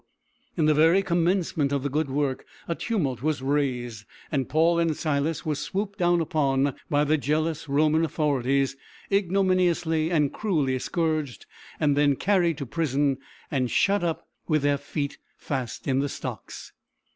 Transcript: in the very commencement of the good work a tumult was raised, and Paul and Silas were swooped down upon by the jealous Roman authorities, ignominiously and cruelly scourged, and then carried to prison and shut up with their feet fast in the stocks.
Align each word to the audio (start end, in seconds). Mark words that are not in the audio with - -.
in 0.57 0.65
the 0.65 0.73
very 0.73 1.03
commencement 1.03 1.71
of 1.71 1.83
the 1.83 1.87
good 1.89 2.09
work 2.09 2.43
a 2.67 2.73
tumult 2.73 3.21
was 3.21 3.43
raised, 3.43 4.03
and 4.31 4.49
Paul 4.49 4.79
and 4.79 4.97
Silas 4.97 5.45
were 5.45 5.53
swooped 5.53 5.99
down 5.99 6.21
upon 6.21 6.73
by 6.89 7.03
the 7.03 7.19
jealous 7.19 7.69
Roman 7.69 8.03
authorities, 8.03 8.75
ignominiously 9.11 10.09
and 10.09 10.33
cruelly 10.33 10.79
scourged, 10.79 11.45
and 11.79 11.95
then 11.95 12.15
carried 12.15 12.57
to 12.57 12.65
prison 12.65 13.19
and 13.51 13.69
shut 13.69 14.03
up 14.03 14.27
with 14.47 14.63
their 14.63 14.79
feet 14.79 15.19
fast 15.37 15.87
in 15.87 15.99
the 15.99 16.09
stocks. 16.09 16.73